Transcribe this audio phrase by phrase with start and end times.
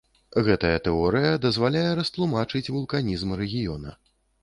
[0.45, 3.99] Гэтая тэорыя дазваляе растлумачыць вулканізм рэгіёна.